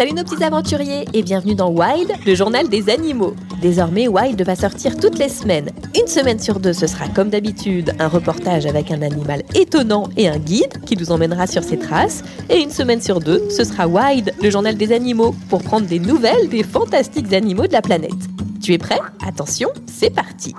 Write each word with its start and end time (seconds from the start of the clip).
Salut 0.00 0.14
nos 0.14 0.24
petits 0.24 0.42
aventuriers 0.42 1.04
et 1.12 1.22
bienvenue 1.22 1.54
dans 1.54 1.68
Wild, 1.68 2.10
le 2.24 2.34
journal 2.34 2.70
des 2.70 2.88
animaux. 2.88 3.34
Désormais, 3.60 4.08
Wild 4.08 4.40
va 4.40 4.56
sortir 4.56 4.96
toutes 4.96 5.18
les 5.18 5.28
semaines. 5.28 5.68
Une 5.94 6.06
semaine 6.06 6.38
sur 6.38 6.58
deux, 6.58 6.72
ce 6.72 6.86
sera 6.86 7.06
comme 7.08 7.28
d'habitude 7.28 7.92
un 7.98 8.08
reportage 8.08 8.64
avec 8.64 8.90
un 8.90 9.02
animal 9.02 9.42
étonnant 9.54 10.08
et 10.16 10.26
un 10.26 10.38
guide 10.38 10.82
qui 10.86 10.96
nous 10.96 11.12
emmènera 11.12 11.46
sur 11.46 11.62
ses 11.62 11.78
traces. 11.78 12.22
Et 12.48 12.62
une 12.62 12.70
semaine 12.70 13.02
sur 13.02 13.20
deux, 13.20 13.46
ce 13.50 13.62
sera 13.62 13.86
Wild, 13.86 14.32
le 14.42 14.48
journal 14.48 14.74
des 14.74 14.92
animaux, 14.92 15.34
pour 15.50 15.62
prendre 15.62 15.86
des 15.86 15.98
nouvelles 15.98 16.48
des 16.48 16.62
fantastiques 16.62 17.34
animaux 17.34 17.66
de 17.66 17.74
la 17.74 17.82
planète. 17.82 18.10
Tu 18.62 18.72
es 18.72 18.78
prêt? 18.78 19.00
Attention, 19.22 19.68
c'est 19.84 20.08
parti 20.08 20.54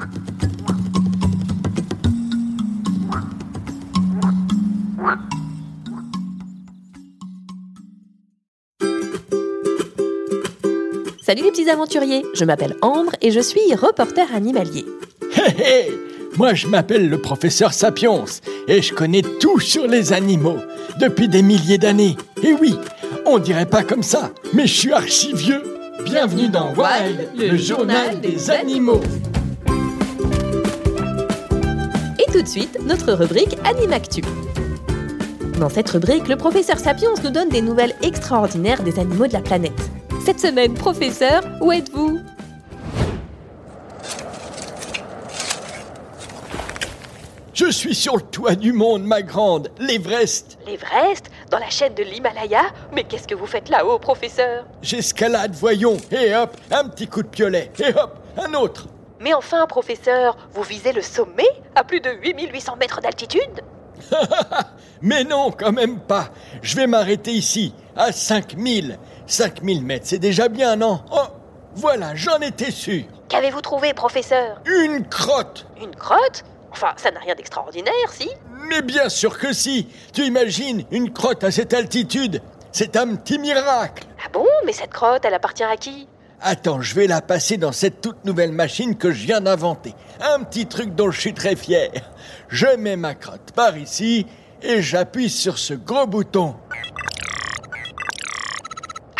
Salut 11.32 11.44
les 11.44 11.52
petits 11.52 11.70
aventuriers, 11.70 12.26
je 12.34 12.44
m'appelle 12.44 12.76
Ambre 12.82 13.14
et 13.22 13.32
je 13.32 13.40
suis 13.40 13.74
reporter 13.74 14.36
animalier. 14.36 14.84
Hé 15.34 15.88
hé 15.88 15.92
Moi 16.36 16.54
je 16.54 16.68
m'appelle 16.68 17.08
le 17.08 17.22
professeur 17.22 17.72
Sapiens 17.72 18.26
et 18.68 18.82
je 18.82 18.94
connais 18.94 19.22
tout 19.40 19.58
sur 19.62 19.88
les 19.88 20.12
animaux 20.12 20.58
depuis 21.00 21.30
des 21.30 21.42
milliers 21.42 21.78
d'années. 21.78 22.18
Et 22.44 22.52
oui, 22.52 22.76
on 23.26 23.40
dirait 23.40 23.66
pas 23.66 23.82
comme 23.84 24.04
ça, 24.04 24.32
mais 24.52 24.68
je 24.68 24.74
suis 24.74 24.92
archi 24.92 25.32
vieux. 25.32 25.64
Bienvenue 26.04 26.50
dans 26.50 26.74
Wild, 26.74 27.30
le 27.38 27.56
journal 27.56 28.20
des 28.20 28.52
animaux. 28.52 29.00
Et 32.20 32.30
tout 32.30 32.42
de 32.42 32.48
suite, 32.50 32.78
notre 32.86 33.14
rubrique 33.14 33.58
Animactu. 33.64 34.22
Dans 35.62 35.70
cette 35.70 35.92
rubrique, 35.92 36.28
le 36.28 36.36
professeur 36.36 36.78
Sapiens 36.78 37.14
nous 37.24 37.30
donne 37.30 37.48
des 37.48 37.62
nouvelles 37.62 37.96
extraordinaires 38.02 38.84
des 38.84 39.00
animaux 39.00 39.28
de 39.28 39.34
la 39.34 39.42
planète. 39.42 39.92
Cette 40.26 40.40
semaine, 40.40 40.76
professeur, 40.76 41.42
où 41.62 41.72
êtes-vous 41.72 42.20
Je 47.54 47.70
suis 47.72 47.96
sur 47.96 48.16
le 48.16 48.22
toit 48.22 48.56
du 48.56 48.72
monde, 48.72 49.04
ma 49.04 49.24
grande, 49.24 49.70
l'Everest. 49.80 50.60
L'Everest 50.68 51.32
Dans 51.50 51.58
la 51.58 51.70
chaîne 51.70 51.96
de 51.96 52.04
l'Himalaya 52.04 52.62
Mais 52.94 53.04
qu'est-ce 53.04 53.28
que 53.28 53.36
vous 53.36 53.48
faites 53.48 53.70
là-haut, 53.70 53.98
professeur 53.98 54.66
J'escalade, 54.84 55.56
voyons, 55.56 55.98
et 56.12 56.36
hop, 56.36 56.56
un 56.70 56.88
petit 56.88 57.08
coup 57.08 57.24
de 57.24 57.28
piolet, 57.28 57.72
et 57.80 57.94
hop, 57.96 58.20
un 58.38 58.54
autre. 58.54 58.88
Mais 59.20 59.34
enfin, 59.34 59.66
professeur, 59.66 60.38
vous 60.54 60.64
visez 60.64 60.94
le 60.94 61.02
sommet 61.02 61.50
À 61.76 61.84
plus 61.84 62.00
de 62.00 62.12
8800 62.12 62.76
mètres 62.78 63.02
d'altitude 63.02 63.62
Mais 65.02 65.24
non, 65.24 65.52
quand 65.52 65.72
même 65.72 66.00
pas. 66.00 66.30
Je 66.62 66.76
vais 66.76 66.88
m'arrêter 66.88 67.32
ici, 67.32 67.74
à 67.96 68.12
5000. 68.12 68.98
5000 69.26 69.84
mètres, 69.84 70.06
c'est 70.08 70.20
déjà 70.20 70.48
bien, 70.48 70.76
non? 70.76 71.02
Oh, 71.12 71.28
voilà, 71.76 72.16
j'en 72.16 72.40
étais 72.40 72.72
sûr. 72.72 73.04
Qu'avez-vous 73.30 73.62
trouvé, 73.62 73.94
professeur? 73.94 74.62
Une 74.66 75.08
crotte. 75.08 75.66
Une 75.82 75.96
crotte? 75.96 76.44
Enfin, 76.72 76.94
ça 76.98 77.12
n'a 77.12 77.20
rien 77.20 77.36
d'extraordinaire, 77.36 77.94
si? 78.12 78.30
Mais 78.70 78.82
bien 78.82 79.10
sûr 79.10 79.38
que 79.40 79.54
si. 79.54 79.88
Tu 80.14 80.24
imagines 80.24 80.84
une 80.92 81.12
crotte 81.12 81.44
à 81.44 81.52
cette 81.52 81.74
altitude 81.74 82.42
C'est 82.72 82.96
un 82.96 83.16
petit 83.16 83.40
miracle. 83.40 84.06
Ah 84.24 84.30
bon? 84.32 84.46
Mais 84.66 84.74
cette 84.74 84.92
crotte, 84.92 85.26
elle 85.26 85.34
appartient 85.34 85.64
à 85.64 85.76
qui? 85.78 86.08
Attends, 86.44 86.82
je 86.82 86.96
vais 86.96 87.06
la 87.06 87.22
passer 87.22 87.58
dans 87.58 87.72
cette 87.72 88.02
toute 88.02 88.26
nouvelle 88.26 88.52
machine 88.52 88.98
que 88.98 89.12
je 89.12 89.26
viens 89.26 89.42
d'inventer. 89.42 89.94
Un 90.22 90.42
petit 90.44 90.66
truc 90.66 90.96
dont 90.96 91.12
je 91.12 91.20
suis 91.20 91.36
très 91.36 91.56
fier. 91.56 91.92
Je 92.50 92.66
mets 92.78 92.96
ma 92.96 93.14
crotte 93.14 93.52
par 93.56 93.78
ici 93.78 94.26
et 94.64 94.82
j'appuie 94.82 95.30
sur 95.30 95.60
ce 95.60 95.76
gros 95.76 96.08
bouton. 96.08 96.56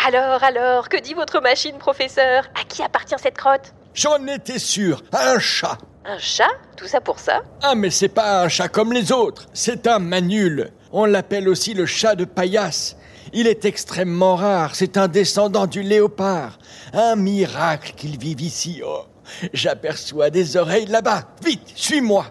Alors, 0.04 0.42
alors, 0.42 0.88
que 0.88 1.00
dit 1.00 1.14
votre 1.14 1.40
machine, 1.40 1.78
professeur? 1.78 2.48
À 2.60 2.64
qui 2.64 2.82
appartient 2.82 3.14
cette 3.22 3.38
crotte? 3.38 3.72
J'en 3.94 4.26
étais 4.26 4.58
sûr, 4.58 5.00
un 5.12 5.38
chat. 5.38 5.78
Un 6.04 6.18
chat? 6.18 6.50
Tout 6.76 6.88
ça 6.88 7.00
pour 7.00 7.20
ça? 7.20 7.42
Ah 7.62 7.76
mais 7.76 7.90
c'est 7.90 8.08
pas 8.08 8.42
un 8.42 8.48
chat 8.48 8.66
comme 8.68 8.92
les 8.92 9.12
autres, 9.12 9.46
c'est 9.52 9.86
un 9.86 10.00
manule. 10.00 10.72
On 10.90 11.04
l'appelle 11.04 11.48
aussi 11.48 11.72
le 11.72 11.86
chat 11.86 12.16
de 12.16 12.24
paillasse. 12.24 12.96
Il 13.32 13.46
est 13.46 13.64
extrêmement 13.64 14.36
rare, 14.36 14.74
c'est 14.74 14.96
un 14.96 15.08
descendant 15.08 15.66
du 15.66 15.82
léopard. 15.82 16.58
Un 16.92 17.16
miracle 17.16 17.92
qu'il 17.96 18.18
vive 18.18 18.40
ici. 18.40 18.82
Oh, 18.84 19.04
j'aperçois 19.52 20.30
des 20.30 20.56
oreilles 20.56 20.86
là-bas. 20.86 21.22
Vite, 21.44 21.72
suis-moi. 21.74 22.26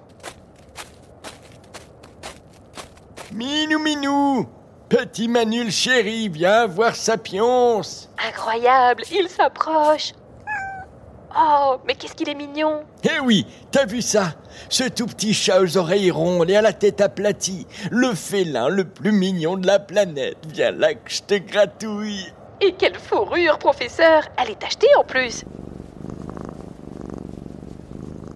Minou, 3.33 3.79
minou, 3.79 4.47
petit 4.89 5.27
manule 5.27 5.71
chéri, 5.71 6.27
viens 6.27 6.67
voir 6.67 6.95
Sapiens. 6.95 7.81
Incroyable, 8.27 9.03
il 9.11 9.29
s'approche 9.29 10.11
Oh, 11.37 11.77
mais 11.85 11.95
qu'est-ce 11.95 12.13
qu'il 12.13 12.29
est 12.29 12.35
mignon. 12.35 12.83
Eh 13.03 13.19
oui, 13.19 13.45
t'as 13.71 13.85
vu 13.85 14.01
ça? 14.01 14.33
Ce 14.69 14.83
tout 14.83 15.05
petit 15.05 15.33
chat 15.33 15.61
aux 15.61 15.77
oreilles 15.77 16.11
rondes 16.11 16.49
et 16.49 16.55
à 16.55 16.61
la 16.61 16.73
tête 16.73 16.99
aplatie, 16.99 17.67
le 17.89 18.13
félin 18.13 18.67
le 18.67 18.83
plus 18.83 19.11
mignon 19.11 19.55
de 19.55 19.65
la 19.65 19.79
planète. 19.79 20.37
Viens 20.49 20.71
là 20.71 20.93
que 20.93 21.09
je 21.09 21.21
te 21.21 21.35
gratouille. 21.35 22.33
Et 22.59 22.73
quelle 22.73 22.95
fourrure, 22.95 23.57
professeur. 23.57 24.23
Elle 24.37 24.51
est 24.51 24.63
achetée 24.63 24.93
en 24.97 25.03
plus. 25.03 25.45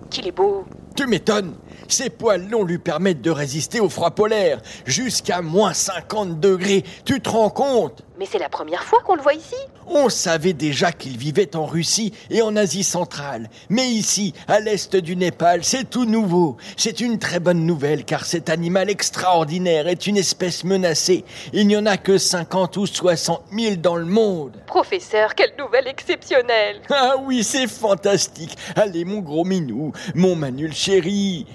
Qu'il 0.09 0.27
est 0.27 0.31
beau. 0.31 0.65
Tu 0.95 1.05
m'étonnes 1.05 1.55
Ses 1.87 2.09
poils 2.09 2.49
longs 2.49 2.63
lui 2.63 2.79
permettent 2.79 3.21
de 3.21 3.31
résister 3.31 3.79
au 3.79 3.89
froid 3.89 4.11
polaire, 4.11 4.61
jusqu'à 4.85 5.41
moins 5.41 5.73
50 5.73 6.39
degrés. 6.39 6.83
Tu 7.05 7.21
te 7.21 7.29
rends 7.29 7.49
compte? 7.49 8.03
Mais 8.17 8.25
c'est 8.25 8.39
la 8.39 8.49
première 8.49 8.83
fois 8.83 9.01
qu'on 9.01 9.15
le 9.15 9.21
voit 9.21 9.33
ici 9.33 9.55
On 9.87 10.07
savait 10.07 10.53
déjà 10.53 10.93
qu'il 10.93 11.17
vivait 11.17 11.53
en 11.55 11.65
Russie 11.65 12.13
et 12.29 12.41
en 12.41 12.55
Asie 12.55 12.83
centrale. 12.85 13.49
Mais 13.69 13.87
ici, 13.89 14.33
à 14.47 14.61
l'est 14.61 14.95
du 14.95 15.17
Népal, 15.17 15.65
c'est 15.65 15.89
tout 15.89 16.05
nouveau. 16.05 16.55
C'est 16.77 17.01
une 17.01 17.19
très 17.19 17.41
bonne 17.41 17.65
nouvelle 17.65 18.05
car 18.05 18.25
cet 18.25 18.49
animal 18.49 18.89
extraordinaire 18.89 19.87
est 19.87 20.07
une 20.07 20.15
espèce 20.15 20.63
menacée. 20.63 21.25
Il 21.51 21.67
n'y 21.67 21.75
en 21.75 21.85
a 21.85 21.97
que 21.97 22.17
50 22.17 22.77
ou 22.77 22.85
60 22.85 23.43
000 23.51 23.75
dans 23.75 23.97
le 23.97 24.05
monde. 24.05 24.61
Professeur, 24.65 25.35
quelle 25.35 25.53
nouvelle 25.59 25.87
exceptionnelle 25.87 26.81
Ah 26.89 27.15
oui, 27.21 27.43
c'est 27.43 27.67
fantastique. 27.67 28.55
Allez, 28.77 29.03
mon 29.03 29.19
gros 29.19 29.43
minou, 29.43 29.91
mon 30.13 30.35
manule 30.35 30.73
chéri. 30.73 31.45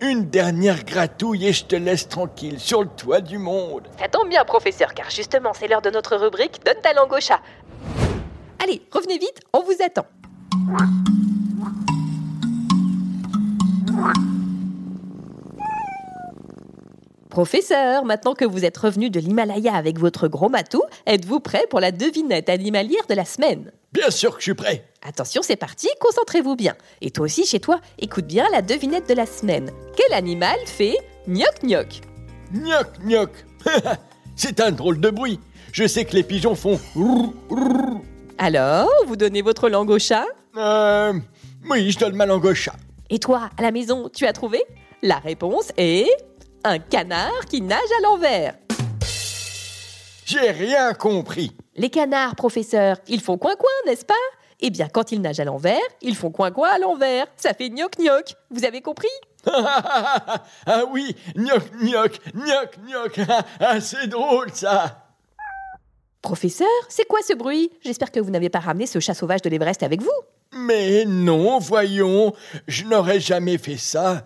Une 0.00 0.28
dernière 0.28 0.84
gratouille 0.84 1.46
et 1.46 1.52
je 1.52 1.64
te 1.64 1.76
laisse 1.76 2.08
tranquille 2.08 2.58
sur 2.58 2.82
le 2.82 2.88
toit 2.88 3.20
du 3.20 3.38
monde. 3.38 3.88
Ça 3.98 4.08
tombe 4.08 4.28
bien, 4.28 4.44
professeur, 4.44 4.92
car 4.94 5.10
justement, 5.10 5.52
c'est 5.52 5.68
l'heure 5.68 5.82
de 5.82 5.90
notre 5.90 6.16
rubrique 6.16 6.60
Donne 6.64 6.80
ta 6.82 6.92
langue 6.92 7.12
au 7.12 7.20
chat. 7.20 7.40
Allez, 8.62 8.82
revenez 8.90 9.18
vite, 9.18 9.40
on 9.52 9.62
vous 9.62 9.76
attend. 9.84 10.06
Professeur, 17.28 18.04
maintenant 18.04 18.34
que 18.34 18.44
vous 18.44 18.64
êtes 18.64 18.76
revenu 18.76 19.10
de 19.10 19.18
l'Himalaya 19.18 19.74
avec 19.74 19.98
votre 19.98 20.28
gros 20.28 20.48
matou, 20.48 20.82
êtes-vous 21.04 21.40
prêt 21.40 21.66
pour 21.68 21.80
la 21.80 21.90
devinette 21.90 22.48
animalière 22.48 23.06
de 23.08 23.14
la 23.14 23.24
semaine? 23.24 23.72
Bien 23.94 24.10
sûr 24.10 24.32
que 24.32 24.40
je 24.40 24.46
suis 24.46 24.54
prêt. 24.54 24.84
Attention, 25.06 25.40
c'est 25.42 25.54
parti, 25.54 25.88
concentrez-vous 26.00 26.56
bien. 26.56 26.74
Et 27.00 27.12
toi 27.12 27.26
aussi, 27.26 27.46
chez 27.46 27.60
toi, 27.60 27.80
écoute 28.00 28.26
bien 28.26 28.44
la 28.50 28.60
devinette 28.60 29.08
de 29.08 29.14
la 29.14 29.24
semaine. 29.24 29.70
Quel 29.96 30.12
animal 30.12 30.58
fait 30.66 30.96
gnoc 31.28 31.62
gnoc? 31.62 32.00
Gnoc, 32.52 32.88
gnoc. 33.04 33.30
c'est 34.36 34.58
un 34.58 34.72
drôle 34.72 35.00
de 35.00 35.10
bruit. 35.10 35.38
Je 35.72 35.86
sais 35.86 36.04
que 36.04 36.16
les 36.16 36.24
pigeons 36.24 36.56
font. 36.56 36.80
Alors, 38.36 38.90
vous 39.06 39.14
donnez 39.14 39.42
votre 39.42 39.68
langue 39.68 39.90
au 39.90 39.98
chat? 40.00 40.26
Euh, 40.56 41.12
oui, 41.70 41.92
je 41.92 41.98
donne 42.00 42.16
ma 42.16 42.26
langue 42.26 42.44
au 42.44 42.54
chat. 42.54 42.74
Et 43.10 43.20
toi, 43.20 43.48
à 43.56 43.62
la 43.62 43.70
maison, 43.70 44.10
tu 44.12 44.26
as 44.26 44.32
trouvé? 44.32 44.60
La 45.02 45.18
réponse 45.18 45.70
est 45.76 46.10
un 46.64 46.80
canard 46.80 47.46
qui 47.48 47.60
nage 47.60 47.78
à 47.98 48.02
l'envers. 48.02 48.54
J'ai 50.26 50.50
rien 50.50 50.94
compris. 50.94 51.52
Les 51.76 51.90
canards, 51.90 52.36
professeur, 52.36 52.98
ils 53.08 53.20
font 53.20 53.36
coin-coin, 53.36 53.68
n'est-ce 53.86 54.04
pas? 54.04 54.14
Eh 54.60 54.70
bien, 54.70 54.88
quand 54.88 55.10
ils 55.10 55.20
nagent 55.20 55.40
à 55.40 55.44
l'envers, 55.44 55.80
ils 56.02 56.14
font 56.14 56.30
coin-coin 56.30 56.68
à 56.70 56.78
l'envers. 56.78 57.26
Ça 57.36 57.52
fait 57.52 57.68
gnoc-gnoc. 57.68 58.34
Vous 58.50 58.64
avez 58.64 58.80
compris? 58.80 59.08
Ah 60.66 60.84
oui, 60.90 61.14
gnoc, 61.36 61.62
gnoc, 61.82 62.18
gnoc, 62.34 62.78
gnoc. 62.86 63.20
Ah, 63.60 63.80
c'est 63.80 64.06
drôle 64.06 64.50
ça. 64.54 65.04
Professeur, 66.22 66.66
c'est 66.88 67.06
quoi 67.06 67.18
ce 67.26 67.34
bruit? 67.34 67.70
J'espère 67.82 68.10
que 68.10 68.20
vous 68.20 68.30
n'avez 68.30 68.48
pas 68.48 68.60
ramené 68.60 68.86
ce 68.86 69.00
chat 69.00 69.12
sauvage 69.12 69.42
de 69.42 69.50
l'Everest 69.50 69.82
avec 69.82 70.00
vous. 70.00 70.08
Mais 70.56 71.04
non, 71.04 71.58
voyons, 71.58 72.32
je 72.66 72.84
n'aurais 72.84 73.20
jamais 73.20 73.58
fait 73.58 73.76
ça. 73.76 74.24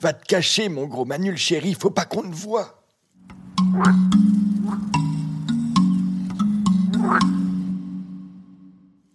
Va 0.00 0.12
te 0.12 0.24
cacher, 0.24 0.68
mon 0.68 0.86
gros 0.86 1.04
Manul 1.04 1.36
chéri, 1.36 1.74
faut 1.74 1.90
pas 1.90 2.04
qu'on 2.04 2.22
te 2.22 2.34
voie. 2.34 2.82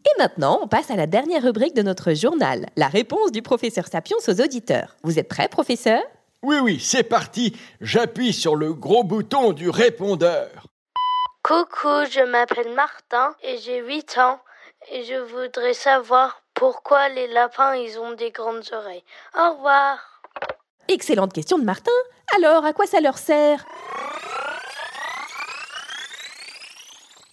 Et 0.06 0.20
maintenant, 0.20 0.60
on 0.62 0.68
passe 0.68 0.92
à 0.92 0.96
la 0.96 1.08
dernière 1.08 1.44
rubrique 1.44 1.74
de 1.74 1.82
notre 1.82 2.14
journal, 2.14 2.68
la 2.76 2.88
réponse 2.88 3.32
du 3.32 3.42
professeur 3.42 3.88
Sapiens 3.88 4.18
aux 4.28 4.42
auditeurs. 4.42 4.96
Vous 5.04 5.20
êtes 5.20 5.28
prêt, 5.28 5.48
professeur? 5.48 6.02
Oui, 6.44 6.58
oui, 6.62 6.80
c'est 6.80 7.04
parti. 7.04 7.56
J'appuie 7.82 8.34
sur 8.34 8.56
le 8.56 8.74
gros 8.74 9.04
bouton 9.04 9.52
du 9.52 9.70
répondeur. 9.70 10.66
Coucou, 11.44 12.06
je 12.10 12.24
m'appelle 12.30 12.74
Martin 12.76 13.36
et 13.44 13.58
j'ai 13.58 13.80
8 13.80 14.18
ans 14.18 14.40
et 14.92 15.04
je 15.04 15.16
voudrais 15.16 15.74
savoir 15.74 16.42
pourquoi 16.54 17.10
les 17.10 17.28
lapins 17.28 17.76
ils 17.76 17.98
ont 18.00 18.14
des 18.14 18.32
grandes 18.32 18.64
oreilles. 18.74 19.04
Au 19.38 19.54
revoir. 19.54 20.22
Excellente 20.88 21.34
question 21.34 21.58
de 21.58 21.64
Martin. 21.64 21.92
Alors, 22.38 22.66
à 22.66 22.74
quoi 22.74 22.86
ça 22.86 23.02
leur 23.02 23.18
sert? 23.18 23.66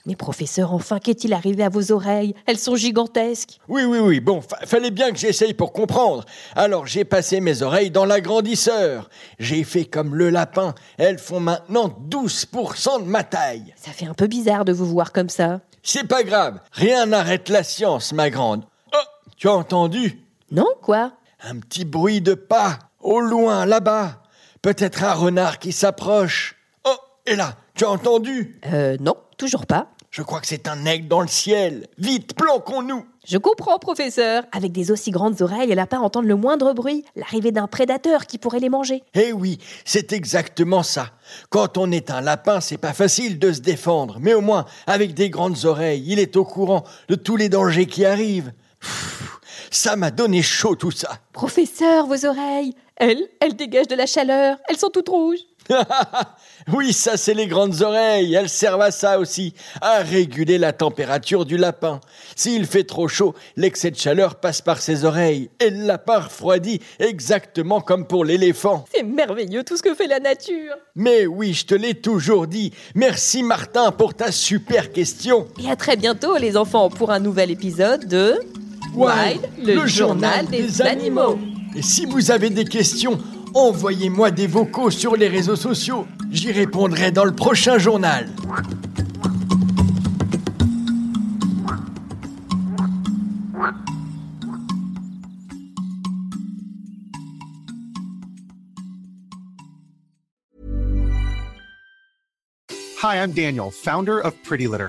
Mais 0.08 0.16
professeur, 0.16 0.72
enfin, 0.72 0.98
qu'est-il 1.00 1.34
arrivé 1.34 1.62
à 1.62 1.68
vos 1.68 1.92
oreilles? 1.92 2.34
Elles 2.46 2.58
sont 2.58 2.76
gigantesques. 2.76 3.58
Oui, 3.68 3.84
oui, 3.84 3.98
oui, 3.98 4.20
bon, 4.20 4.40
fa- 4.40 4.64
fallait 4.64 4.90
bien 4.90 5.10
que 5.12 5.18
j'essaye 5.18 5.52
pour 5.52 5.70
comprendre. 5.74 6.24
Alors 6.56 6.86
j'ai 6.86 7.04
passé 7.04 7.40
mes 7.40 7.60
oreilles 7.60 7.90
dans 7.90 8.06
l'agrandisseur. 8.06 9.10
J'ai 9.38 9.64
fait 9.64 9.84
comme 9.84 10.14
le 10.14 10.30
lapin. 10.30 10.74
Elles 10.96 11.18
font 11.18 11.40
maintenant 11.40 11.94
12% 12.08 13.04
de 13.04 13.08
ma 13.08 13.22
taille. 13.22 13.74
Ça 13.76 13.90
fait 13.90 14.06
un 14.06 14.14
peu 14.14 14.26
bizarre 14.28 14.64
de 14.64 14.72
vous 14.72 14.86
voir 14.86 15.12
comme 15.12 15.28
ça. 15.28 15.60
C'est 15.82 16.08
pas 16.08 16.22
grave, 16.22 16.58
rien 16.72 17.04
n'arrête 17.04 17.50
la 17.50 17.62
science, 17.62 18.14
ma 18.14 18.30
grande. 18.30 18.64
Oh, 18.94 18.98
tu 19.36 19.46
as 19.46 19.52
entendu? 19.54 20.22
Non, 20.50 20.68
quoi? 20.80 21.12
Un 21.42 21.58
petit 21.58 21.84
bruit 21.84 22.22
de 22.22 22.32
pas, 22.32 22.78
au 23.00 23.20
loin, 23.20 23.66
là-bas. 23.66 24.22
Peut-être 24.62 25.04
un 25.04 25.12
renard 25.12 25.58
qui 25.58 25.72
s'approche. 25.72 26.56
Oh, 26.86 26.96
et 27.26 27.36
là, 27.36 27.56
tu 27.74 27.84
as 27.84 27.90
entendu? 27.90 28.58
Euh, 28.72 28.96
non, 29.00 29.14
toujours 29.36 29.66
pas. 29.66 29.88
Je 30.18 30.24
crois 30.24 30.40
que 30.40 30.48
c'est 30.48 30.66
un 30.66 30.84
aigle 30.84 31.06
dans 31.06 31.20
le 31.20 31.28
ciel. 31.28 31.86
Vite, 31.96 32.34
planquons-nous 32.34 33.06
Je 33.24 33.38
comprends, 33.38 33.78
professeur. 33.78 34.42
Avec 34.50 34.72
des 34.72 34.90
aussi 34.90 35.12
grandes 35.12 35.42
oreilles, 35.42 35.68
les 35.68 35.76
lapins 35.76 36.00
entendent 36.00 36.26
le 36.26 36.34
moindre 36.34 36.72
bruit, 36.72 37.04
l'arrivée 37.14 37.52
d'un 37.52 37.68
prédateur 37.68 38.26
qui 38.26 38.36
pourrait 38.36 38.58
les 38.58 38.68
manger. 38.68 39.04
Eh 39.14 39.32
oui, 39.32 39.60
c'est 39.84 40.12
exactement 40.12 40.82
ça. 40.82 41.10
Quand 41.50 41.78
on 41.78 41.92
est 41.92 42.10
un 42.10 42.20
lapin, 42.20 42.60
c'est 42.60 42.78
pas 42.78 42.94
facile 42.94 43.38
de 43.38 43.52
se 43.52 43.60
défendre, 43.60 44.16
mais 44.18 44.34
au 44.34 44.40
moins, 44.40 44.64
avec 44.88 45.14
des 45.14 45.30
grandes 45.30 45.64
oreilles, 45.66 46.02
il 46.04 46.18
est 46.18 46.34
au 46.34 46.44
courant 46.44 46.82
de 47.08 47.14
tous 47.14 47.36
les 47.36 47.48
dangers 47.48 47.86
qui 47.86 48.04
arrivent. 48.04 48.52
Pfff, 48.80 49.38
ça 49.70 49.94
m'a 49.94 50.10
donné 50.10 50.42
chaud 50.42 50.74
tout 50.74 50.90
ça. 50.90 51.20
Professeur, 51.32 52.08
vos 52.08 52.26
oreilles 52.26 52.74
Elles, 52.96 53.22
elles 53.38 53.54
dégagent 53.54 53.86
de 53.86 53.94
la 53.94 54.06
chaleur, 54.06 54.56
elles 54.68 54.78
sont 54.78 54.90
toutes 54.90 55.10
rouges. 55.10 55.38
oui, 56.72 56.92
ça 56.92 57.16
c'est 57.16 57.34
les 57.34 57.46
grandes 57.46 57.82
oreilles, 57.82 58.34
elles 58.34 58.48
servent 58.48 58.82
à 58.82 58.90
ça 58.90 59.18
aussi, 59.18 59.54
à 59.80 59.98
réguler 59.98 60.58
la 60.58 60.72
température 60.72 61.44
du 61.44 61.56
lapin. 61.56 62.00
S'il 62.36 62.66
fait 62.66 62.84
trop 62.84 63.08
chaud, 63.08 63.34
l'excès 63.56 63.90
de 63.90 63.96
chaleur 63.96 64.36
passe 64.36 64.60
par 64.60 64.80
ses 64.80 65.04
oreilles, 65.04 65.50
et 65.60 65.70
le 65.70 65.86
lapin 65.86 66.20
refroidit 66.20 66.80
exactement 66.98 67.80
comme 67.80 68.06
pour 68.06 68.24
l'éléphant. 68.24 68.84
C'est 68.94 69.02
merveilleux 69.02 69.64
tout 69.64 69.76
ce 69.76 69.82
que 69.82 69.94
fait 69.94 70.06
la 70.06 70.20
nature. 70.20 70.74
Mais 70.94 71.26
oui, 71.26 71.54
je 71.54 71.66
te 71.66 71.74
l'ai 71.74 71.94
toujours 71.94 72.46
dit. 72.46 72.72
Merci 72.94 73.42
Martin 73.42 73.92
pour 73.92 74.14
ta 74.14 74.32
super 74.32 74.92
question. 74.92 75.48
Et 75.62 75.70
à 75.70 75.76
très 75.76 75.96
bientôt, 75.96 76.36
les 76.36 76.56
enfants, 76.56 76.88
pour 76.90 77.10
un 77.10 77.20
nouvel 77.20 77.50
épisode 77.50 78.06
de 78.06 78.34
Wild, 78.94 79.48
le, 79.62 79.86
journal 79.86 80.46
des, 80.46 80.82
animaux. 80.82 81.38
Et 81.76 81.82
si 81.82 82.06
vous 82.06 82.30
avez 82.30 82.50
des 82.50 82.64
questions, 82.64 83.18
envoyez-moi 83.58 84.30
des 84.30 84.46
vocaux 84.46 84.90
sur 84.90 85.16
les 85.16 85.28
réseaux 85.28 85.56
sociaux. 85.56 86.06
J'y 86.30 86.52
répondrai 86.52 87.10
dans 87.10 87.24
le 87.24 87.34
prochain 87.34 87.78
journal. 87.78 88.28
Hi, 103.00 103.22
I'm 103.22 103.32
Daniel, 103.32 103.70
founder 103.70 104.20
of 104.20 104.34
Pretty 104.42 104.66
Litter. 104.66 104.88